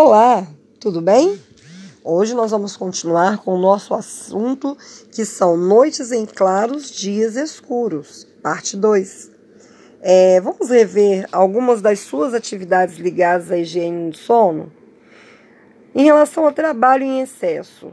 Olá, 0.00 0.46
tudo 0.78 1.02
bem? 1.02 1.40
Hoje 2.04 2.32
nós 2.32 2.52
vamos 2.52 2.76
continuar 2.76 3.38
com 3.38 3.54
o 3.54 3.60
nosso 3.60 3.92
assunto 3.94 4.78
que 5.10 5.24
são 5.24 5.56
noites 5.56 6.12
em 6.12 6.24
claros, 6.24 6.88
dias 6.88 7.34
escuros, 7.34 8.24
parte 8.40 8.76
2. 8.76 9.32
É, 10.00 10.40
vamos 10.40 10.70
rever 10.70 11.26
algumas 11.32 11.82
das 11.82 11.98
suas 11.98 12.32
atividades 12.32 12.98
ligadas 12.98 13.50
à 13.50 13.58
higiene 13.58 14.12
do 14.12 14.16
sono? 14.16 14.72
Em 15.92 16.04
relação 16.04 16.44
ao 16.44 16.52
trabalho 16.52 17.02
em 17.02 17.20
excesso, 17.20 17.90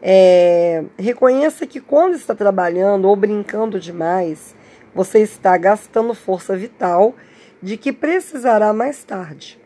é, 0.00 0.84
reconheça 0.96 1.66
que 1.66 1.80
quando 1.80 2.14
está 2.14 2.36
trabalhando 2.36 3.08
ou 3.08 3.16
brincando 3.16 3.80
demais, 3.80 4.54
você 4.94 5.18
está 5.18 5.58
gastando 5.58 6.14
força 6.14 6.56
vital 6.56 7.16
de 7.60 7.76
que 7.76 7.92
precisará 7.92 8.72
mais 8.72 9.02
tarde. 9.02 9.58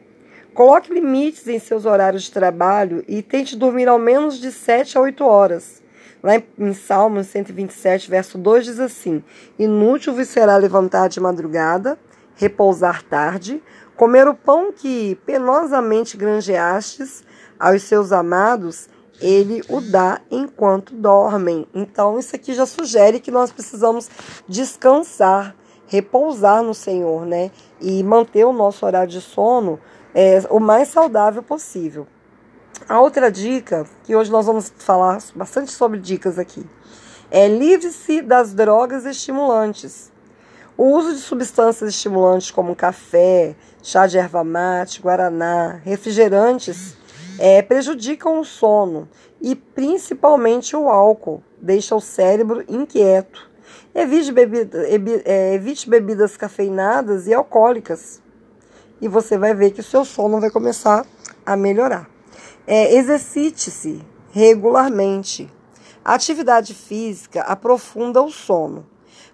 Coloque 0.55 0.93
limites 0.93 1.49
em 1.49 1.58
seus 1.58 1.86
horários 1.86 2.25
de 2.25 2.31
trabalho 2.31 3.03
e 3.08 3.22
tente 3.22 3.57
dormir 3.57 3.89
ao 3.89 3.99
menos 3.99 4.39
de 4.39 4.53
7 4.53 4.99
a 4.99 5.00
8 5.00 5.25
horas. 5.25 5.82
Lá 6.22 6.35
em 6.58 6.75
Salmos 6.75 7.29
127, 7.29 8.11
verso 8.11 8.36
2 8.36 8.67
diz 8.67 8.79
assim: 8.79 9.25
Inútil 9.58 10.14
vos 10.14 10.29
será 10.29 10.58
levantar 10.58 11.08
de 11.08 11.18
madrugada, 11.18 11.99
repousar 12.36 13.03
tarde, 13.03 13.63
comer 13.96 14.29
o 14.29 14.35
pão 14.35 14.71
que 14.72 15.14
penosamente 15.25 16.18
granjeastes 16.18 17.25
aos 17.58 17.82
seus 17.85 18.13
amados, 18.13 18.91
ele 19.22 19.63
o 19.71 19.80
dá 19.80 20.21
enquanto 20.30 20.94
dormem. 20.94 21.66
Então, 21.75 22.19
isso 22.19 22.36
aqui 22.36 22.53
já 22.53 22.66
sugere 22.66 23.21
que 23.21 23.30
nós 23.30 23.50
precisamos 23.50 24.11
descansar, 24.46 25.57
repousar 25.86 26.63
no 26.63 26.75
Senhor, 26.75 27.25
né? 27.25 27.50
E 27.80 28.03
manter 28.05 28.44
o 28.44 28.53
nosso 28.53 28.85
horário 28.85 29.11
de 29.11 29.21
sono 29.21 29.80
é, 30.14 30.43
o 30.50 30.61
mais 30.61 30.89
saudável 30.89 31.43
possível. 31.43 32.06
A 32.89 33.00
outra 33.00 33.30
dica, 33.30 33.86
que 34.05 34.14
hoje 34.14 34.30
nós 34.30 34.46
vamos 34.46 34.72
falar 34.77 35.19
bastante 35.34 35.70
sobre 35.70 35.98
dicas 35.98 36.38
aqui, 36.38 36.66
é 37.30 37.48
livre-se 37.48 38.20
das 38.20 38.52
drogas 38.52 39.06
estimulantes. 39.06 40.10
O 40.77 40.84
uso 40.96 41.14
de 41.14 41.20
substâncias 41.20 41.91
estimulantes 41.91 42.50
como 42.50 42.74
café, 42.74 43.54
chá 43.82 44.06
de 44.06 44.19
erva 44.19 44.42
mate, 44.42 45.00
guaraná, 45.00 45.80
refrigerantes 45.84 46.97
é, 47.38 47.62
prejudicam 47.62 48.41
o 48.41 48.44
sono 48.44 49.08
e 49.41 49.54
principalmente 49.54 50.76
o 50.76 50.88
álcool, 50.88 51.42
deixa 51.60 51.94
o 51.94 52.00
cérebro 52.00 52.64
inquieto. 52.69 53.50
Evite, 53.94 54.32
bebida, 54.32 54.86
é, 55.24 55.54
evite 55.54 55.88
bebidas 55.88 56.36
cafeinadas 56.36 57.26
e 57.26 57.34
alcoólicas 57.34 58.22
e 59.03 59.08
você 59.08 59.36
vai 59.36 59.53
ver 59.53 59.72
que 59.72 59.81
o 59.81 59.84
seu 59.84 60.05
sono 60.05 60.41
vai 60.41 60.48
começar 60.48 61.05
a 61.45 61.56
melhorar. 61.56 62.08
É, 62.64 62.95
Exercite-se 62.95 64.00
regularmente. 64.31 65.50
A 66.05 66.14
atividade 66.14 66.72
física 66.72 67.42
aprofunda 67.42 68.22
o 68.22 68.31
sono. 68.31 68.86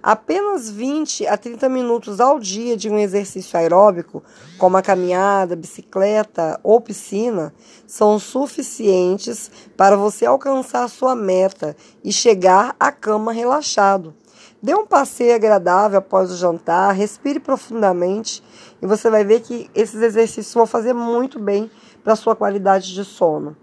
Apenas 0.03 0.71
20 0.71 1.27
a 1.27 1.37
30 1.37 1.69
minutos 1.69 2.21
ao 2.21 2.39
dia 2.39 2.77
de 2.77 2.89
um 2.89 2.99
exercício 2.99 3.59
aeróbico, 3.59 4.23
como 4.57 4.77
a 4.77 4.83
caminhada, 4.83 5.57
bicicleta 5.57 6.59
ou 6.63 6.81
piscina, 6.81 7.53
são 7.87 8.19
suficientes 8.19 9.51
para 9.77 9.97
você 9.97 10.25
alcançar 10.25 10.89
sua 10.89 11.15
meta 11.15 11.77
e 12.03 12.13
chegar 12.13 12.75
à 12.79 12.93
cama 12.93 13.33
relaxado. 13.33 14.15
Dê 14.63 14.75
um 14.75 14.87
passeio 14.87 15.37
agradável 15.37 15.99
após 15.99 16.33
o 16.33 16.37
jantar, 16.37 16.93
respire 16.93 17.39
profundamente 17.39 18.43
e 18.81 18.87
você 18.87 19.11
vai 19.11 19.25
ver 19.25 19.41
que 19.41 19.71
esses 19.75 20.01
exercícios 20.01 20.55
vão 20.55 20.67
fazer 20.67 20.93
muito 20.93 21.39
bem 21.39 21.71
para 22.03 22.13
a 22.13 22.17
sua 22.17 22.37
qualidade 22.37 22.95
de 22.95 23.05
sono. 23.05 23.57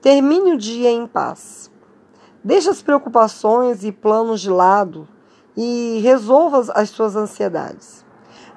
Termine 0.00 0.52
o 0.52 0.58
dia 0.58 0.90
em 0.90 1.06
paz. 1.06 1.70
Deixe 2.42 2.68
as 2.68 2.82
preocupações 2.82 3.84
e 3.84 3.92
planos 3.92 4.40
de 4.40 4.50
lado 4.50 5.08
e 5.56 6.00
resolva 6.02 6.72
as 6.74 6.90
suas 6.90 7.16
ansiedades. 7.16 8.04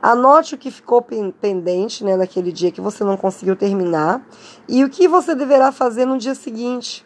Anote 0.01 0.55
o 0.55 0.57
que 0.57 0.69
ficou 0.69 1.01
pendente 1.01 2.03
né, 2.03 2.15
naquele 2.15 2.51
dia 2.51 2.71
que 2.71 2.81
você 2.81 3.03
não 3.03 3.17
conseguiu 3.17 3.55
terminar 3.55 4.25
e 4.67 4.83
o 4.83 4.89
que 4.89 5.07
você 5.07 5.33
deverá 5.33 5.71
fazer 5.71 6.05
no 6.05 6.17
dia 6.17 6.35
seguinte 6.35 7.05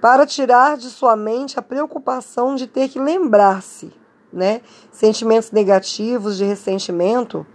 para 0.00 0.26
tirar 0.26 0.76
de 0.76 0.88
sua 0.90 1.16
mente 1.16 1.58
a 1.58 1.62
preocupação 1.62 2.54
de 2.54 2.66
ter 2.66 2.88
que 2.88 3.00
lembrar-se, 3.00 3.92
né? 4.34 4.60
Sentimentos 4.92 5.52
negativos 5.52 6.36
de 6.36 6.44
ressentimento, 6.44 7.46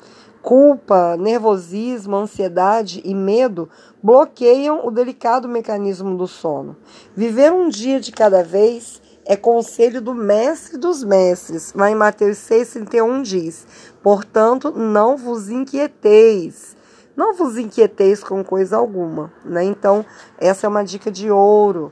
culpa, 0.42 1.18
nervosismo, 1.18 2.16
ansiedade 2.16 3.02
e 3.04 3.14
medo 3.14 3.70
bloqueiam 4.02 4.88
o 4.88 4.90
delicado 4.90 5.48
mecanismo 5.48 6.16
do 6.18 6.28
sono. 6.28 6.78
Viver 7.16 7.52
um 7.52 7.68
dia 7.68 8.00
de 8.00 8.12
cada 8.12 8.44
vez 8.44 9.02
é 9.26 9.36
conselho 9.36 10.02
do 10.02 10.16
mestre 10.16 10.78
dos 10.78 11.04
mestres. 11.04 11.74
Lá 11.74 11.92
em 11.92 11.96
Mateus 11.96 12.38
6,31 12.38 13.22
diz: 13.22 13.68
Portanto, 14.02 14.72
não 14.72 15.18
vos 15.18 15.50
inquieteis. 15.50 16.78
Não 17.16 17.36
vos 17.36 17.58
inquieteis 17.58 18.24
com 18.24 18.44
coisa 18.44 18.78
alguma. 18.78 19.32
Né? 19.44 19.66
Então, 19.66 20.06
essa 20.38 20.66
é 20.66 20.70
uma 20.70 20.86
dica 20.86 21.12
de 21.12 21.30
ouro 21.30 21.92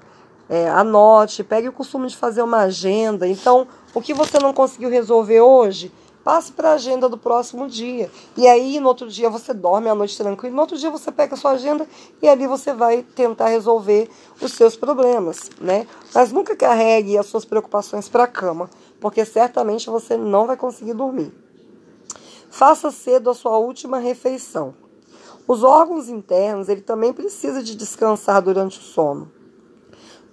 é, 0.50 0.70
anote, 0.70 1.44
pegue 1.44 1.68
o 1.68 1.74
costume 1.74 2.08
de 2.08 2.16
fazer 2.16 2.42
uma 2.42 2.60
agenda. 2.60 3.28
Então, 3.28 3.68
o 3.98 4.02
que 4.02 4.14
você 4.14 4.38
não 4.38 4.54
conseguiu 4.54 4.92
resolver 4.92 5.42
hoje, 5.42 5.92
passe 6.24 6.52
para 6.52 6.70
a 6.70 6.74
agenda 6.74 7.10
do 7.10 7.18
próximo 7.18 7.68
dia. 7.68 8.12
E 8.38 8.48
aí, 8.48 8.80
no 8.80 8.88
outro 8.88 9.10
dia, 9.10 9.28
você 9.28 9.56
dorme 9.56 9.90
a 9.90 9.96
noite 9.96 10.16
tranquilo. 10.16 10.54
No 10.54 10.62
outro 10.62 10.78
dia, 10.78 10.92
você 10.92 11.12
pega 11.12 11.34
a 11.34 11.38
sua 11.38 11.54
agenda 11.54 11.88
e 12.22 12.30
ali 12.30 12.46
você 12.46 12.74
vai 12.74 13.02
tentar 13.02 13.48
resolver 13.48 14.08
os 14.40 14.54
seus 14.54 14.76
problemas, 14.76 15.50
né? 15.60 15.88
Mas 16.14 16.32
nunca 16.32 16.56
carregue 16.56 17.18
as 17.18 17.26
suas 17.26 17.44
preocupações 17.44 18.08
para 18.08 18.26
a 18.26 18.28
cama, 18.28 18.70
porque 19.02 19.26
certamente 19.26 19.90
você 19.90 20.16
não 20.16 20.46
vai 20.46 20.56
conseguir 20.56 20.94
dormir. 20.94 21.34
Faça 22.52 22.92
cedo 22.92 23.32
a 23.32 23.34
sua 23.34 23.58
última 23.58 23.98
refeição. 23.98 24.76
Os 25.48 25.64
órgãos 25.64 26.08
internos, 26.08 26.70
ele 26.70 26.82
também 26.82 27.14
precisa 27.14 27.64
de 27.64 27.76
descansar 27.76 28.44
durante 28.44 28.78
o 28.78 28.84
sono. 28.84 29.37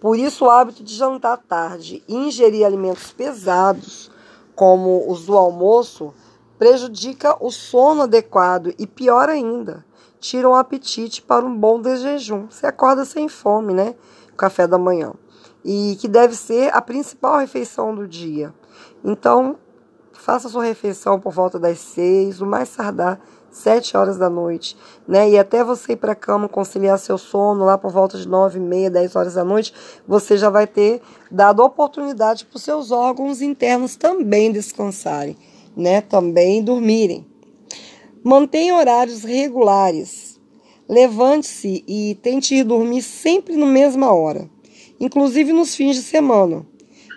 Por 0.05 0.19
isso, 0.19 0.45
o 0.45 0.51
hábito 0.51 0.85
de 0.85 0.95
jantar 0.95 1.39
tarde 1.39 2.05
e 2.07 2.15
ingerir 2.15 2.67
alimentos 2.67 3.11
pesados, 3.11 4.11
como 4.55 5.11
os 5.11 5.25
do 5.25 5.35
almoço, 5.35 6.13
prejudica 6.59 7.35
o 7.43 7.51
sono 7.51 8.03
adequado 8.03 8.75
e, 8.79 8.87
pior 8.87 9.31
ainda, 9.31 9.83
tira 10.21 10.47
o 10.47 10.55
apetite 10.55 11.23
para 11.23 11.47
um 11.47 11.57
bom 11.57 11.81
desjejum. 11.81 12.49
Você 12.51 12.67
acorda 12.67 13.07
sem 13.07 13.31
fome, 13.31 13.73
né? 13.73 13.95
Café 14.37 14.67
da 14.67 14.77
manhã. 14.77 15.15
E 15.65 15.97
que 15.99 16.07
deve 16.07 16.37
ser 16.37 16.71
a 16.75 16.83
principal 16.83 17.39
refeição 17.39 17.95
do 17.95 18.07
dia. 18.07 18.53
Então, 19.03 19.57
faça 20.13 20.51
sua 20.51 20.65
refeição 20.65 21.19
por 21.19 21.33
volta 21.33 21.59
das 21.59 21.79
seis, 21.79 22.43
o 22.43 22.47
mais 22.47 22.77
tardar 22.77 23.19
sete 23.55 23.97
horas 23.97 24.19
da 24.19 24.29
noite, 24.29 24.77
né? 25.07 25.31
E 25.31 25.39
até 25.39 25.63
você 25.63 25.93
ir 25.93 25.97
para 25.97 26.13
a 26.13 26.17
cama 26.17 26.49
conciliar 26.49 26.99
seu 26.99 27.17
sono 27.17 27.65
lá 27.65 27.79
por 27.79 27.91
volta 27.91 28.19
de 28.19 28.27
nove 28.27 28.59
e 28.59 28.63
meia, 28.63 28.91
dez 28.91 29.15
horas 29.15 29.35
da 29.35 29.45
noite, 29.45 29.73
você 30.07 30.37
já 30.37 30.51
vai 30.51 30.67
ter 30.67 31.01
dado 31.31 31.63
oportunidade 31.63 32.45
para 32.45 32.57
os 32.57 32.63
seus 32.63 32.91
órgãos 32.91 33.41
internos 33.41 33.97
também 33.97 34.51
descansarem, 34.51 35.37
né? 35.77 36.01
Também 36.01 36.63
dormirem. 36.63 37.27
Mantenha 38.23 38.75
horários 38.75 39.23
regulares. 39.23 40.41
Levante-se 40.89 41.85
e 41.89 42.19
tente 42.23 42.55
ir 42.55 42.65
dormir 42.65 43.03
sempre 43.03 43.57
na 43.57 43.67
mesma 43.67 44.13
hora, 44.13 44.51
inclusive 45.01 45.53
nos 45.53 45.75
fins 45.75 45.97
de 45.97 46.03
semana. 46.03 46.67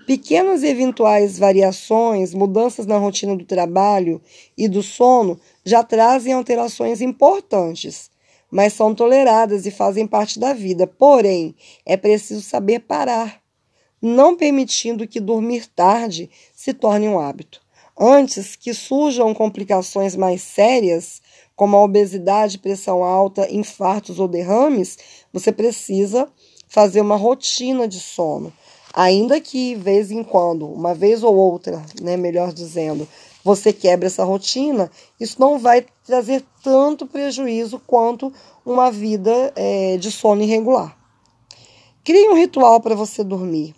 Pequenas 0.07 0.63
eventuais 0.63 1.37
variações, 1.37 2.33
mudanças 2.33 2.85
na 2.85 2.97
rotina 2.97 3.35
do 3.35 3.43
trabalho 3.43 4.21
e 4.57 4.65
do 4.65 4.81
sono 4.81 5.37
já 5.65 5.83
trazem 5.83 6.31
alterações 6.31 7.01
importantes, 7.01 8.09
mas 8.49 8.71
são 8.71 8.95
toleradas 8.95 9.65
e 9.65 9.71
fazem 9.71 10.07
parte 10.07 10.39
da 10.39 10.53
vida. 10.53 10.87
Porém, 10.87 11.53
é 11.85 11.97
preciso 11.97 12.41
saber 12.41 12.79
parar, 12.79 13.41
não 14.01 14.37
permitindo 14.37 15.05
que 15.05 15.19
dormir 15.19 15.67
tarde 15.75 16.29
se 16.53 16.73
torne 16.73 17.09
um 17.09 17.19
hábito. 17.19 17.59
Antes 17.99 18.55
que 18.55 18.73
surjam 18.73 19.33
complicações 19.33 20.15
mais 20.15 20.41
sérias, 20.41 21.21
como 21.53 21.75
a 21.75 21.83
obesidade, 21.83 22.59
pressão 22.59 23.03
alta, 23.03 23.53
infartos 23.53 24.19
ou 24.19 24.27
derrames, 24.29 24.97
você 25.33 25.51
precisa 25.51 26.31
fazer 26.69 27.01
uma 27.01 27.17
rotina 27.17 27.85
de 27.89 27.99
sono. 27.99 28.53
Ainda 28.99 29.39
que, 29.39 29.75
vez 29.75 30.09
em 30.09 30.23
quando, 30.23 30.65
uma 30.65 30.95
vez 30.95 31.21
ou 31.21 31.35
outra, 31.35 31.85
né, 32.01 32.17
melhor 32.17 32.51
dizendo, 32.51 33.07
você 33.43 33.71
quebra 33.71 34.07
essa 34.07 34.23
rotina, 34.23 34.89
isso 35.19 35.39
não 35.39 35.59
vai 35.59 35.85
trazer 36.03 36.43
tanto 36.63 37.05
prejuízo 37.05 37.79
quanto 37.85 38.33
uma 38.65 38.89
vida 38.89 39.53
é, 39.55 39.97
de 39.97 40.11
sono 40.11 40.41
irregular. 40.41 40.97
Crie 42.03 42.27
um 42.27 42.33
ritual 42.33 42.81
para 42.81 42.95
você 42.95 43.23
dormir. 43.23 43.75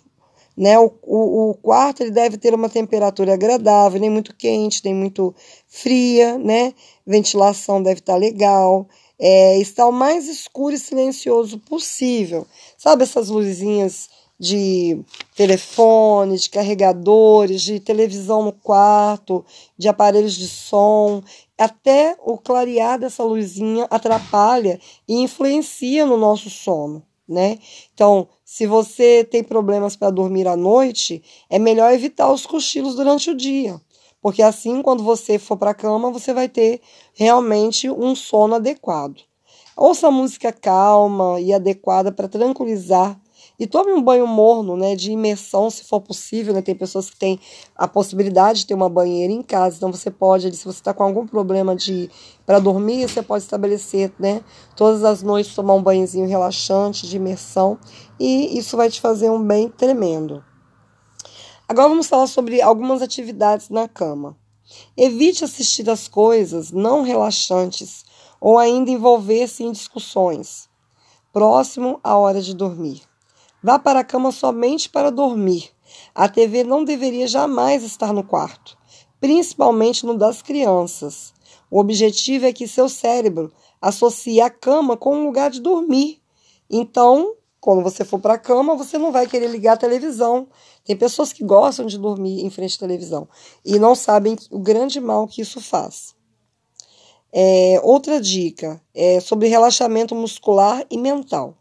Né? 0.56 0.78
O, 0.78 0.90
o, 1.02 1.50
o, 1.50 1.54
quarto 1.54 2.00
ele 2.02 2.12
deve 2.12 2.38
ter 2.38 2.54
uma 2.54 2.70
temperatura 2.70 3.34
agradável, 3.34 4.00
nem 4.00 4.08
muito 4.08 4.34
quente, 4.34 4.80
nem 4.82 4.94
muito 4.94 5.34
fria, 5.68 6.38
né? 6.38 6.72
Ventilação 7.06 7.82
deve 7.82 8.00
estar 8.00 8.16
legal. 8.16 8.88
é, 9.18 9.58
está 9.58 9.86
o 9.86 9.92
mais 9.92 10.28
escuro 10.28 10.74
e 10.74 10.78
silencioso 10.78 11.58
possível. 11.58 12.46
Sabe 12.78 13.02
essas 13.02 13.28
luzinhas 13.28 14.08
de 14.40 15.04
telefone, 15.36 16.38
de 16.38 16.48
carregadores, 16.48 17.60
de 17.60 17.78
televisão 17.78 18.42
no 18.42 18.52
quarto, 18.52 19.44
de 19.76 19.86
aparelhos 19.86 20.34
de 20.34 20.48
som. 20.48 21.22
Até 21.58 22.16
o 22.24 22.38
clarear 22.38 22.98
dessa 22.98 23.22
luzinha 23.22 23.86
atrapalha 23.90 24.80
e 25.06 25.16
influencia 25.16 26.06
no 26.06 26.16
nosso 26.16 26.48
sono, 26.48 27.02
né? 27.28 27.58
Então, 27.92 28.26
se 28.42 28.66
você 28.66 29.22
tem 29.30 29.44
problemas 29.44 29.94
para 29.94 30.08
dormir 30.08 30.48
à 30.48 30.56
noite, 30.56 31.22
é 31.50 31.58
melhor 31.58 31.92
evitar 31.92 32.32
os 32.32 32.46
cochilos 32.46 32.94
durante 32.94 33.28
o 33.28 33.36
dia. 33.36 33.78
Porque 34.22 34.42
assim, 34.42 34.80
quando 34.80 35.04
você 35.04 35.38
for 35.38 35.58
para 35.58 35.72
a 35.72 35.74
cama, 35.74 36.10
você 36.10 36.32
vai 36.32 36.48
ter 36.48 36.80
realmente 37.12 37.90
um 37.90 38.14
sono 38.14 38.54
adequado. 38.54 39.20
Ouça 39.76 40.10
música 40.10 40.50
calma 40.50 41.38
e 41.40 41.52
adequada 41.52 42.10
para 42.10 42.28
tranquilizar 42.28 43.20
e 43.60 43.66
tome 43.66 43.92
um 43.92 44.02
banho 44.02 44.26
morno, 44.26 44.74
né, 44.74 44.96
de 44.96 45.12
imersão, 45.12 45.68
se 45.68 45.84
for 45.84 46.00
possível, 46.00 46.54
né? 46.54 46.62
Tem 46.62 46.74
pessoas 46.74 47.10
que 47.10 47.16
têm 47.16 47.38
a 47.76 47.86
possibilidade 47.86 48.60
de 48.60 48.66
ter 48.68 48.72
uma 48.72 48.88
banheira 48.88 49.30
em 49.30 49.42
casa, 49.42 49.76
então 49.76 49.92
você 49.92 50.10
pode, 50.10 50.50
se 50.56 50.64
você 50.64 50.78
está 50.78 50.94
com 50.94 51.02
algum 51.02 51.26
problema 51.26 51.76
de 51.76 52.08
para 52.46 52.58
dormir, 52.58 53.06
você 53.06 53.22
pode 53.22 53.44
estabelecer, 53.44 54.10
né, 54.18 54.42
todas 54.74 55.04
as 55.04 55.22
noites 55.22 55.54
tomar 55.54 55.74
um 55.74 55.82
banhozinho 55.82 56.26
relaxante 56.26 57.06
de 57.06 57.16
imersão 57.16 57.78
e 58.18 58.56
isso 58.56 58.78
vai 58.78 58.88
te 58.88 58.98
fazer 58.98 59.28
um 59.28 59.44
bem 59.46 59.68
tremendo. 59.68 60.42
Agora 61.68 61.90
vamos 61.90 62.06
falar 62.06 62.28
sobre 62.28 62.62
algumas 62.62 63.02
atividades 63.02 63.68
na 63.68 63.86
cama. 63.86 64.38
Evite 64.96 65.44
assistir 65.44 65.88
as 65.90 66.08
coisas 66.08 66.72
não 66.72 67.02
relaxantes 67.02 68.04
ou 68.40 68.58
ainda 68.58 68.90
envolver-se 68.90 69.62
em 69.62 69.70
discussões 69.70 70.70
próximo 71.32 72.00
à 72.02 72.16
hora 72.16 72.40
de 72.40 72.54
dormir. 72.54 73.09
Vá 73.62 73.78
para 73.78 74.00
a 74.00 74.04
cama 74.04 74.32
somente 74.32 74.88
para 74.88 75.10
dormir. 75.10 75.70
A 76.14 76.28
TV 76.28 76.64
não 76.64 76.82
deveria 76.82 77.26
jamais 77.26 77.82
estar 77.82 78.12
no 78.12 78.24
quarto, 78.24 78.78
principalmente 79.20 80.06
no 80.06 80.16
das 80.16 80.40
crianças. 80.40 81.34
O 81.70 81.78
objetivo 81.78 82.46
é 82.46 82.52
que 82.52 82.66
seu 82.66 82.88
cérebro 82.88 83.52
associe 83.80 84.40
a 84.40 84.48
cama 84.48 84.96
com 84.96 85.14
um 85.14 85.26
lugar 85.26 85.50
de 85.50 85.60
dormir. 85.60 86.20
Então, 86.70 87.34
quando 87.60 87.82
você 87.82 88.04
for 88.04 88.18
para 88.18 88.34
a 88.34 88.38
cama, 88.38 88.74
você 88.74 88.96
não 88.96 89.12
vai 89.12 89.26
querer 89.26 89.48
ligar 89.48 89.74
a 89.74 89.76
televisão. 89.76 90.48
Tem 90.84 90.96
pessoas 90.96 91.32
que 91.32 91.44
gostam 91.44 91.84
de 91.84 91.98
dormir 91.98 92.44
em 92.44 92.50
frente 92.50 92.76
à 92.76 92.78
televisão 92.78 93.28
e 93.64 93.78
não 93.78 93.94
sabem 93.94 94.36
o 94.50 94.58
grande 94.58 95.00
mal 95.00 95.28
que 95.28 95.42
isso 95.42 95.60
faz. 95.60 96.14
É, 97.32 97.80
outra 97.84 98.20
dica 98.20 98.82
é 98.94 99.20
sobre 99.20 99.48
relaxamento 99.48 100.14
muscular 100.14 100.84
e 100.90 100.96
mental. 100.96 101.54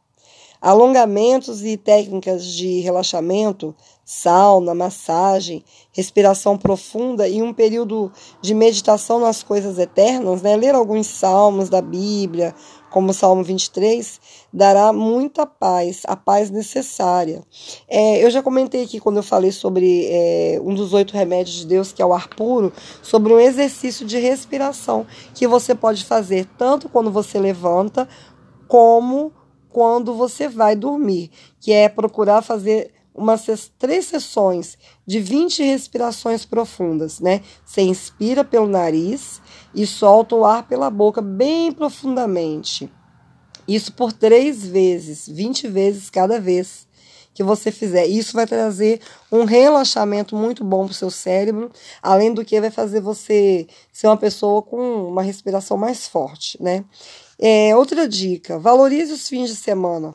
Alongamentos 0.61 1.63
e 1.63 1.77
técnicas 1.77 2.45
de 2.45 2.81
relaxamento, 2.81 3.73
sauna, 4.03 4.73
massagem, 4.73 5.63
respiração 5.94 6.57
profunda 6.57 7.27
e 7.27 7.41
um 7.41 7.53
período 7.53 8.11
de 8.41 8.53
meditação 8.53 9.19
nas 9.19 9.41
coisas 9.41 9.77
eternas, 9.77 10.41
né? 10.41 10.57
ler 10.57 10.75
alguns 10.75 11.07
salmos 11.07 11.69
da 11.69 11.81
Bíblia, 11.81 12.53
como 12.89 13.11
o 13.11 13.13
Salmo 13.13 13.44
23, 13.44 14.19
dará 14.51 14.91
muita 14.91 15.45
paz, 15.45 16.01
a 16.06 16.15
paz 16.15 16.50
necessária. 16.50 17.41
É, 17.88 18.23
eu 18.23 18.29
já 18.29 18.41
comentei 18.41 18.83
aqui 18.83 19.00
quando 19.00 19.17
eu 19.17 19.23
falei 19.23 19.51
sobre 19.51 20.07
é, 20.09 20.59
um 20.62 20.73
dos 20.73 20.91
oito 20.91 21.13
remédios 21.13 21.57
de 21.57 21.67
Deus, 21.67 21.94
que 21.94 22.01
é 22.01 22.05
o 22.05 22.13
ar 22.13 22.27
puro, 22.29 22.73
sobre 23.01 23.31
um 23.31 23.39
exercício 23.39 24.05
de 24.05 24.17
respiração 24.17 25.05
que 25.33 25.47
você 25.47 25.73
pode 25.75 26.03
fazer 26.03 26.47
tanto 26.57 26.89
quando 26.89 27.12
você 27.12 27.39
levanta, 27.39 28.09
como 28.67 29.31
quando 29.69 30.13
você 30.13 30.48
vai 30.48 30.75
dormir, 30.75 31.31
que 31.60 31.71
é 31.71 31.88
procurar 31.88 32.42
fazer 32.42 32.92
umas 33.13 33.45
três 33.77 34.06
sessões 34.06 34.77
de 35.06 35.19
20 35.19 35.63
respirações 35.63 36.45
profundas, 36.45 37.19
né? 37.19 37.42
Você 37.66 37.81
inspira 37.81 38.44
pelo 38.44 38.68
nariz 38.68 39.42
e 39.75 39.86
solta 39.86 40.36
o 40.36 40.45
ar 40.45 40.68
pela 40.68 40.89
boca 40.89 41.21
bem 41.21 41.71
profundamente. 41.71 42.89
Isso 43.68 43.94
por 43.94 44.13
três 44.13 44.66
vezes, 44.66 45.27
20 45.27 45.68
vezes 45.68 46.10
cada 46.10 46.39
vez 46.39 46.88
que 47.33 47.44
você 47.44 47.72
fizer. 47.72 48.06
Isso 48.07 48.33
vai 48.33 48.48
trazer 48.48 49.00
um 49.31 49.44
relaxamento 49.44 50.36
muito 50.36 50.63
bom 50.63 50.86
para 50.86 50.92
o 50.92 50.95
seu 50.95 51.12
cérebro, 51.12 51.72
além 52.01 52.33
do 52.33 52.44
que 52.44 52.60
vai 52.60 52.72
fazer 52.72 53.00
você 53.00 53.68
ser 53.94 54.07
uma 54.07 54.18
pessoa 54.18 54.62
com 54.62 55.07
uma 55.07 55.22
respiração 55.22 55.77
mais 55.77 56.07
forte, 56.07 56.62
né? 56.62 56.83
É, 57.41 57.74
outra 57.74 58.07
dica: 58.07 58.59
valorize 58.59 59.13
os 59.13 59.30
fins 59.30 59.50
de 59.50 59.56
semana. 59.56 60.13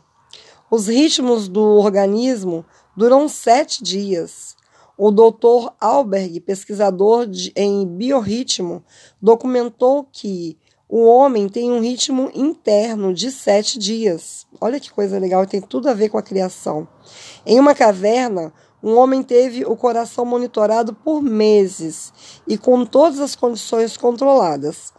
Os 0.71 0.88
ritmos 0.88 1.49
do 1.49 1.62
organismo 1.62 2.67
duram 2.94 3.29
sete 3.29 3.82
dias. 3.82 4.55
O 4.97 5.11
Dr. 5.11 5.73
Alberg, 5.81 6.38
pesquisador 6.41 7.26
de, 7.26 7.53
em 7.56 7.87
biorritmo, 7.87 8.85
documentou 9.21 10.05
que 10.05 10.56
o 10.88 11.05
homem 11.06 11.49
tem 11.49 11.73
um 11.73 11.81
ritmo 11.81 12.31
interno 12.35 13.12
de 13.12 13.32
sete 13.32 13.79
dias. 13.79 14.47
Olha 14.61 14.79
que 14.79 14.93
coisa 14.93 15.19
legal, 15.19 15.47
tem 15.47 15.61
tudo 15.61 15.88
a 15.88 15.94
ver 15.94 16.11
com 16.11 16.19
a 16.19 16.23
criação. 16.23 16.87
Em 17.44 17.59
uma 17.59 17.75
caverna, 17.75 18.53
um 18.82 18.97
homem 18.97 19.23
teve 19.23 19.65
o 19.65 19.75
coração 19.76 20.25
monitorado 20.25 20.93
por 20.93 21.23
meses 21.23 22.12
e 22.47 22.59
com 22.59 22.85
todas 22.85 23.19
as 23.19 23.35
condições 23.35 23.97
controladas. 23.97 24.93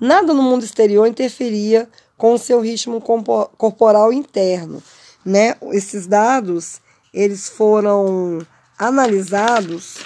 Nada 0.00 0.32
no 0.32 0.42
mundo 0.42 0.64
exterior 0.64 1.06
interferia 1.06 1.88
com 2.16 2.34
o 2.34 2.38
seu 2.38 2.60
ritmo 2.60 3.00
corporal 3.00 4.12
interno, 4.12 4.82
né? 5.24 5.56
Esses 5.72 6.06
dados, 6.06 6.80
eles 7.12 7.48
foram 7.48 8.38
analisados 8.78 9.98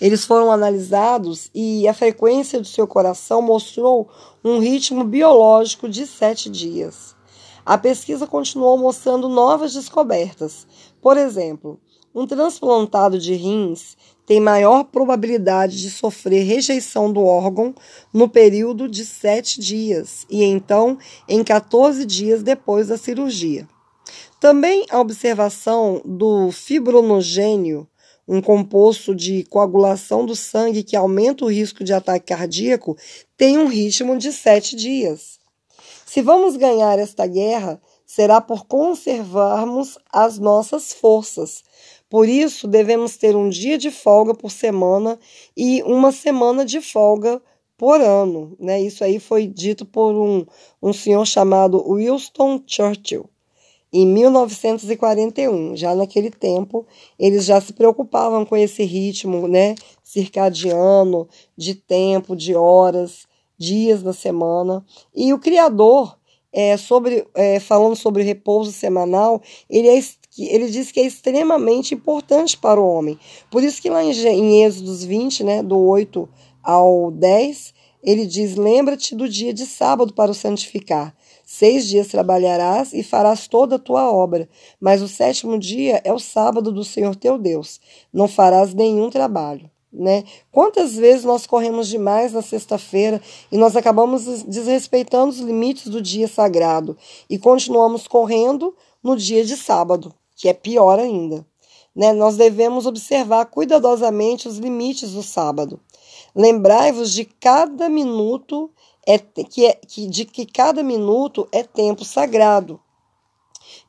eles 0.00 0.26
foram 0.26 0.52
analisados 0.52 1.50
e 1.54 1.88
a 1.88 1.94
frequência 1.94 2.60
do 2.60 2.66
seu 2.66 2.86
coração 2.86 3.40
mostrou 3.40 4.10
um 4.44 4.58
ritmo 4.58 5.02
biológico 5.04 5.88
de 5.88 6.06
sete 6.06 6.50
dias. 6.50 7.16
A 7.64 7.78
pesquisa 7.78 8.26
continuou 8.26 8.76
mostrando 8.76 9.26
novas 9.28 9.72
descobertas. 9.72 10.66
Por 11.00 11.16
exemplo, 11.16 11.80
um 12.14 12.26
transplantado 12.26 13.18
de 13.18 13.34
rins 13.34 13.96
tem 14.26 14.40
maior 14.40 14.84
probabilidade 14.84 15.80
de 15.80 15.88
sofrer 15.88 16.42
rejeição 16.44 17.12
do 17.12 17.24
órgão 17.24 17.72
no 18.12 18.28
período 18.28 18.88
de 18.88 19.06
7 19.06 19.60
dias 19.60 20.26
e 20.28 20.42
então 20.42 20.98
em 21.28 21.44
14 21.44 22.04
dias 22.04 22.42
depois 22.42 22.88
da 22.88 22.98
cirurgia. 22.98 23.68
Também 24.40 24.84
a 24.90 25.00
observação 25.00 26.02
do 26.04 26.50
fibronogênio, 26.50 27.88
um 28.28 28.42
composto 28.42 29.14
de 29.14 29.44
coagulação 29.44 30.26
do 30.26 30.34
sangue 30.34 30.82
que 30.82 30.96
aumenta 30.96 31.44
o 31.44 31.50
risco 31.50 31.84
de 31.84 31.94
ataque 31.94 32.34
cardíaco, 32.34 32.96
tem 33.36 33.56
um 33.56 33.68
ritmo 33.68 34.18
de 34.18 34.32
7 34.32 34.74
dias. 34.74 35.38
Se 36.04 36.20
vamos 36.20 36.56
ganhar 36.56 36.98
esta 36.98 37.26
guerra, 37.26 37.80
será 38.06 38.40
por 38.40 38.66
conservarmos 38.66 39.98
as 40.12 40.38
nossas 40.38 40.92
forças, 40.92 41.62
por 42.08 42.28
isso, 42.28 42.68
devemos 42.68 43.16
ter 43.16 43.34
um 43.34 43.48
dia 43.48 43.76
de 43.76 43.90
folga 43.90 44.34
por 44.34 44.50
semana 44.50 45.18
e 45.56 45.82
uma 45.82 46.12
semana 46.12 46.64
de 46.64 46.80
folga 46.80 47.42
por 47.76 48.00
ano. 48.00 48.56
Né? 48.60 48.80
Isso 48.80 49.02
aí 49.02 49.18
foi 49.18 49.46
dito 49.46 49.84
por 49.84 50.14
um, 50.14 50.46
um 50.80 50.92
senhor 50.92 51.24
chamado 51.26 51.84
Winston 51.94 52.62
Churchill. 52.66 53.28
Em 53.92 54.06
1941, 54.06 55.76
já 55.76 55.94
naquele 55.94 56.30
tempo, 56.30 56.86
eles 57.18 57.44
já 57.44 57.60
se 57.60 57.72
preocupavam 57.72 58.44
com 58.44 58.56
esse 58.56 58.84
ritmo 58.84 59.48
né, 59.48 59.74
circadiano, 60.02 61.28
de 61.56 61.74
tempo, 61.74 62.36
de 62.36 62.54
horas, 62.54 63.26
dias 63.56 64.02
da 64.02 64.12
semana. 64.12 64.84
E 65.14 65.32
o 65.32 65.38
criador, 65.38 66.18
é, 66.52 66.76
sobre, 66.76 67.26
é, 67.34 67.58
falando 67.60 67.96
sobre 67.96 68.22
repouso 68.22 68.72
semanal, 68.72 69.40
ele 69.68 69.88
é 69.88 69.96
que 70.36 70.44
ele 70.44 70.68
diz 70.68 70.92
que 70.92 71.00
é 71.00 71.06
extremamente 71.06 71.94
importante 71.94 72.58
para 72.58 72.78
o 72.78 72.86
homem. 72.86 73.18
Por 73.50 73.64
isso 73.64 73.80
que 73.80 73.88
lá 73.88 74.04
em, 74.04 74.10
em 74.10 74.64
Êxodos 74.64 75.02
20, 75.02 75.42
né, 75.42 75.62
do 75.62 75.78
8 75.78 76.28
ao 76.62 77.10
10, 77.10 77.72
ele 78.04 78.26
diz: 78.26 78.54
Lembra-te 78.54 79.14
do 79.14 79.26
dia 79.26 79.54
de 79.54 79.64
sábado 79.64 80.12
para 80.12 80.30
o 80.30 80.34
santificar. 80.34 81.16
Seis 81.42 81.88
dias 81.88 82.08
trabalharás 82.08 82.92
e 82.92 83.02
farás 83.02 83.48
toda 83.48 83.76
a 83.76 83.78
tua 83.78 84.12
obra, 84.12 84.46
mas 84.78 85.00
o 85.00 85.08
sétimo 85.08 85.58
dia 85.58 86.02
é 86.04 86.12
o 86.12 86.18
sábado 86.18 86.70
do 86.70 86.84
Senhor 86.84 87.16
teu 87.16 87.38
Deus. 87.38 87.80
Não 88.12 88.28
farás 88.28 88.74
nenhum 88.74 89.08
trabalho. 89.08 89.70
Né? 89.90 90.24
Quantas 90.52 90.96
vezes 90.96 91.24
nós 91.24 91.46
corremos 91.46 91.88
demais 91.88 92.34
na 92.34 92.42
sexta-feira 92.42 93.22
e 93.50 93.56
nós 93.56 93.74
acabamos 93.74 94.42
desrespeitando 94.42 95.30
os 95.30 95.38
limites 95.38 95.86
do 95.86 96.02
dia 96.02 96.28
sagrado 96.28 96.98
e 97.30 97.38
continuamos 97.38 98.06
correndo 98.06 98.74
no 99.02 99.16
dia 99.16 99.42
de 99.42 99.56
sábado 99.56 100.12
que 100.36 100.48
é 100.48 100.52
pior 100.52 100.98
ainda. 100.98 101.44
Né? 101.94 102.12
Nós 102.12 102.36
devemos 102.36 102.86
observar 102.86 103.46
cuidadosamente 103.46 104.46
os 104.46 104.58
limites 104.58 105.12
do 105.12 105.22
sábado. 105.22 105.80
Lembrai-vos 106.34 107.12
de 107.12 107.24
cada 107.24 107.88
minuto 107.88 108.70
é 109.06 109.18
que, 109.18 109.66
é, 109.66 109.72
que 109.74 110.06
de 110.06 110.24
que 110.24 110.44
cada 110.44 110.82
minuto 110.82 111.48
é 111.50 111.62
tempo 111.62 112.04
sagrado. 112.04 112.78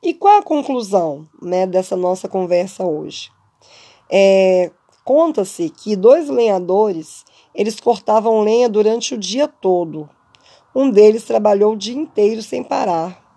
E 0.02 0.14
qual 0.14 0.38
a 0.38 0.42
conclusão 0.42 1.28
né, 1.42 1.66
dessa 1.66 1.96
nossa 1.96 2.28
conversa 2.28 2.84
hoje? 2.84 3.30
É, 4.10 4.70
Conta-se 5.08 5.70
que 5.70 5.96
dois 5.96 6.28
lenhadores 6.28 7.24
eles 7.54 7.80
cortavam 7.80 8.42
lenha 8.42 8.68
durante 8.68 9.14
o 9.14 9.18
dia 9.18 9.48
todo. 9.48 10.06
Um 10.74 10.90
deles 10.90 11.24
trabalhou 11.24 11.72
o 11.72 11.76
dia 11.78 11.96
inteiro 11.96 12.42
sem 12.42 12.62
parar, 12.62 13.27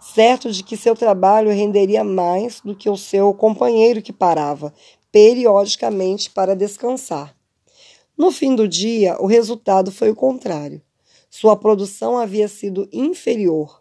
certo 0.00 0.50
de 0.50 0.62
que 0.62 0.76
seu 0.76 0.96
trabalho 0.96 1.50
renderia 1.50 2.02
mais 2.02 2.60
do 2.60 2.74
que 2.74 2.88
o 2.88 2.96
seu 2.96 3.34
companheiro 3.34 4.00
que 4.02 4.12
parava 4.12 4.72
periodicamente 5.12 6.30
para 6.30 6.56
descansar. 6.56 7.34
No 8.16 8.30
fim 8.30 8.54
do 8.54 8.68
dia, 8.68 9.16
o 9.20 9.26
resultado 9.26 9.90
foi 9.90 10.10
o 10.10 10.14
contrário. 10.14 10.80
Sua 11.28 11.56
produção 11.56 12.18
havia 12.18 12.48
sido 12.48 12.88
inferior. 12.92 13.80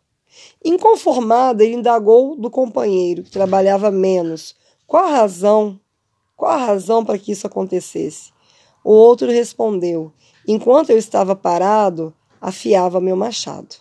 Inconformado, 0.63 1.63
ele 1.63 1.75
indagou 1.75 2.35
do 2.35 2.49
companheiro, 2.49 3.23
que 3.23 3.31
trabalhava 3.31 3.91
menos, 3.91 4.55
qual 4.85 5.05
a 5.05 5.11
razão, 5.11 5.79
qual 6.35 6.51
a 6.51 6.57
razão 6.57 7.03
para 7.03 7.17
que 7.17 7.31
isso 7.31 7.47
acontecesse. 7.47 8.31
O 8.83 8.91
outro 8.91 9.29
respondeu: 9.29 10.11
Enquanto 10.47 10.91
eu 10.91 10.97
estava 10.97 11.35
parado, 11.35 12.13
afiava 12.39 13.01
meu 13.01 13.15
machado. 13.15 13.75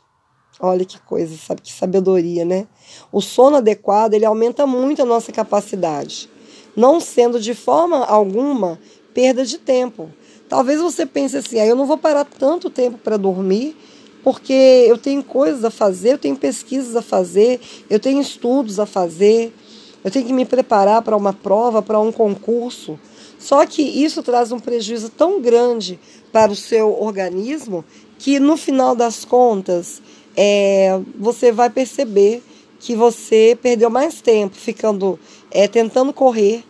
Olha 0.61 0.85
que 0.85 0.99
coisa, 1.01 1.37
sabe 1.37 1.63
que 1.63 1.73
sabedoria, 1.73 2.45
né? 2.45 2.67
O 3.13 3.21
sono 3.21 3.57
adequado, 3.57 4.15
ele 4.15 4.25
aumenta 4.25 4.67
muito 4.67 5.01
a 5.01 5.05
nossa 5.05 5.31
capacidade, 5.31 6.29
não 6.75 6.99
sendo 6.99 7.39
de 7.39 7.55
forma 7.55 8.05
alguma 8.05 8.79
perda 9.15 9.45
de 9.45 9.59
tempo. 9.59 10.11
Talvez 10.49 10.81
você 10.81 11.07
pense 11.07 11.37
assim: 11.37 11.61
ah, 11.61 11.67
eu 11.67 11.77
não 11.77 11.87
vou 11.87 11.97
parar 11.97 12.25
tanto 12.25 12.69
tempo 12.71 12.99
para 12.99 13.17
dormir, 13.17 13.77
porque 14.25 14.85
eu 14.89 14.99
tenho 14.99 15.23
coisas 15.23 15.65
a 15.65 15.71
fazer, 15.71 16.15
eu 16.15 16.19
tenho 16.19 16.37
pesquisas 16.37 16.97
a 16.97 17.03
fazer, 17.03 17.61
eu 17.89 18.01
tenho 18.01 18.21
estudos 18.21 18.81
a 18.81 18.87
fazer, 18.87 19.55
eu 20.03 20.11
tenho 20.11 20.27
que 20.27 20.33
me 20.33 20.45
preparar 20.45 21.03
para 21.03 21.17
uma 21.17 21.33
prova, 21.33 21.83
para 21.83 22.01
um 22.01 22.11
concurso. 22.11 22.99
Só 23.39 23.65
que 23.65 23.83
isso 23.83 24.23
traz 24.23 24.51
um 24.51 24.59
prejuízo 24.59 25.09
tão 25.11 25.41
grande 25.41 26.01
para 26.33 26.51
o 26.51 26.57
seu 26.57 27.01
organismo 27.01 27.85
que 28.19 28.41
no 28.41 28.57
final 28.57 28.97
das 28.97 29.25
contas 29.25 30.03
é, 30.41 31.01
você 31.19 31.51
vai 31.51 31.69
perceber 31.69 32.41
que 32.79 32.95
você 32.95 33.59
perdeu 33.61 33.91
mais 33.91 34.21
tempo 34.21 34.55
ficando 34.55 35.19
é, 35.51 35.67
tentando 35.67 36.13
correr 36.13 36.63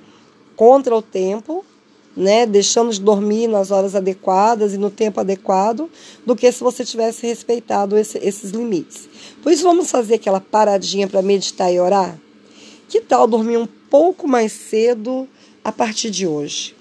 contra 0.57 0.97
o 0.97 1.03
tempo 1.03 1.63
né, 2.17 2.45
deixando 2.47 2.91
de 2.91 3.01
dormir 3.01 3.47
nas 3.47 3.71
horas 3.71 3.95
adequadas 3.95 4.75
e 4.75 4.79
no 4.79 4.91
tempo 4.91 5.21
adequado, 5.21 5.89
do 6.27 6.35
que 6.35 6.51
se 6.51 6.65
você 6.65 6.85
tivesse 6.85 7.25
respeitado 7.25 7.97
esse, 7.97 8.19
esses 8.19 8.51
limites. 8.51 9.09
Por 9.41 9.53
isso, 9.53 9.63
vamos 9.63 9.89
fazer 9.89 10.15
aquela 10.15 10.41
paradinha 10.41 11.07
para 11.07 11.23
meditar 11.23 11.73
e 11.73 11.79
orar? 11.79 12.19
Que 12.89 13.01
tal 13.01 13.29
dormir 13.29 13.57
um 13.57 13.69
pouco 13.89 14.27
mais 14.27 14.51
cedo 14.51 15.29
a 15.63 15.71
partir 15.71 16.11
de 16.11 16.27
hoje? 16.27 16.75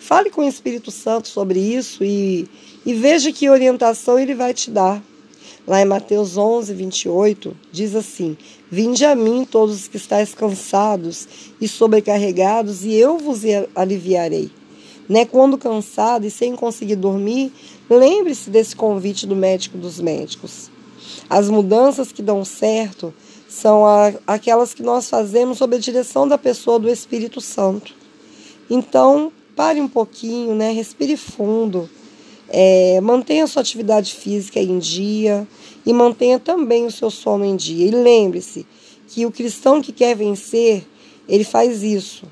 Fale 0.00 0.30
com 0.30 0.40
o 0.40 0.48
Espírito 0.48 0.90
Santo 0.90 1.28
sobre 1.28 1.60
isso 1.60 2.02
e, 2.02 2.48
e 2.84 2.92
veja 2.92 3.30
que 3.30 3.48
orientação 3.48 4.18
ele 4.18 4.34
vai 4.34 4.52
te 4.52 4.68
dar. 4.68 5.00
Lá 5.66 5.82
em 5.82 5.84
Mateus 5.84 6.36
11, 6.36 6.72
28, 6.72 7.56
diz 7.72 7.96
assim: 7.96 8.36
Vinde 8.70 9.04
a 9.04 9.16
mim 9.16 9.44
todos 9.44 9.74
os 9.74 9.88
que 9.88 9.96
estáis 9.96 10.32
cansados 10.32 11.26
e 11.60 11.66
sobrecarregados, 11.66 12.84
e 12.84 12.94
eu 12.94 13.18
vos 13.18 13.40
aliviarei. 13.74 14.48
Né? 15.08 15.24
Quando 15.24 15.58
cansado 15.58 16.24
e 16.24 16.30
sem 16.30 16.54
conseguir 16.54 16.94
dormir, 16.94 17.52
lembre-se 17.90 18.48
desse 18.48 18.76
convite 18.76 19.26
do 19.26 19.34
médico 19.34 19.76
dos 19.76 19.98
médicos. 19.98 20.70
As 21.28 21.50
mudanças 21.50 22.12
que 22.12 22.22
dão 22.22 22.44
certo 22.44 23.12
são 23.48 23.82
aquelas 24.24 24.72
que 24.72 24.82
nós 24.82 25.10
fazemos 25.10 25.58
sob 25.58 25.74
a 25.74 25.80
direção 25.80 26.28
da 26.28 26.38
pessoa 26.38 26.78
do 26.78 26.88
Espírito 26.88 27.40
Santo. 27.40 27.92
Então, 28.70 29.32
pare 29.56 29.80
um 29.80 29.88
pouquinho, 29.88 30.54
né? 30.54 30.70
respire 30.70 31.16
fundo 31.16 31.88
é, 32.48 33.00
mantenha 33.00 33.46
sua 33.46 33.62
atividade 33.62 34.14
física 34.14 34.60
em 34.60 34.78
dia 34.78 35.46
e 35.84 35.92
mantenha 35.92 36.38
também 36.38 36.86
o 36.86 36.90
seu 36.90 37.10
sono 37.10 37.44
em 37.44 37.56
dia. 37.56 37.86
E 37.86 37.90
lembre-se 37.90 38.66
que 39.08 39.26
o 39.26 39.32
cristão 39.32 39.80
que 39.80 39.92
quer 39.92 40.16
vencer, 40.16 40.86
ele 41.28 41.44
faz 41.44 41.82
isso. 41.82 42.26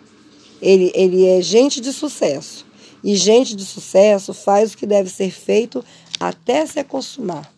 Ele, 0.61 0.93
ele 0.95 1.27
é 1.27 1.41
gente 1.41 1.81
de 1.81 1.93
sucesso. 1.93 2.67
E 3.03 3.15
gente 3.17 3.55
de 3.55 3.65
sucesso 3.65 4.33
faz 4.33 4.73
o 4.73 4.77
que 4.77 4.87
deve 4.87 5.11
ser 5.11 5.31
feito 5.31 5.85
até 6.19 6.65
se 6.65 6.79
acostumar. 6.79 7.53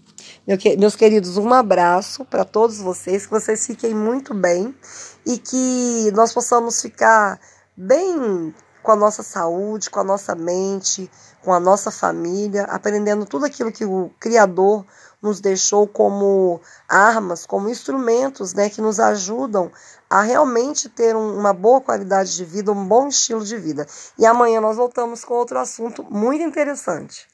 Meu, 0.46 0.58
meus 0.78 0.96
queridos, 0.96 1.36
um 1.36 1.52
abraço 1.52 2.24
para 2.24 2.44
todos 2.44 2.78
vocês, 2.78 3.26
que 3.26 3.32
vocês 3.32 3.66
fiquem 3.66 3.94
muito 3.94 4.32
bem 4.34 4.74
e 5.24 5.38
que 5.38 6.10
nós 6.12 6.32
possamos 6.32 6.80
ficar 6.80 7.40
bem 7.76 8.54
com 8.86 8.92
a 8.92 8.96
nossa 8.96 9.24
saúde, 9.24 9.90
com 9.90 9.98
a 9.98 10.04
nossa 10.04 10.32
mente, 10.36 11.10
com 11.42 11.52
a 11.52 11.58
nossa 11.58 11.90
família, 11.90 12.62
aprendendo 12.70 13.26
tudo 13.26 13.44
aquilo 13.44 13.72
que 13.72 13.84
o 13.84 14.12
Criador 14.20 14.86
nos 15.20 15.40
deixou 15.40 15.88
como 15.88 16.60
armas, 16.88 17.44
como 17.44 17.68
instrumentos 17.68 18.54
né, 18.54 18.70
que 18.70 18.80
nos 18.80 19.00
ajudam 19.00 19.72
a 20.08 20.22
realmente 20.22 20.88
ter 20.88 21.16
uma 21.16 21.52
boa 21.52 21.80
qualidade 21.80 22.36
de 22.36 22.44
vida, 22.44 22.70
um 22.70 22.86
bom 22.86 23.08
estilo 23.08 23.44
de 23.44 23.56
vida. 23.56 23.88
E 24.16 24.24
amanhã 24.24 24.60
nós 24.60 24.76
voltamos 24.76 25.24
com 25.24 25.34
outro 25.34 25.58
assunto 25.58 26.04
muito 26.08 26.44
interessante. 26.44 27.26